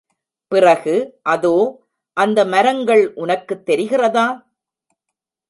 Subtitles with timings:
[0.47, 1.19] பிறகு,
[1.21, 1.85] அதோ,
[2.13, 4.45] அந்த மரங்கள் உனக்குத் தெரிகிறதா?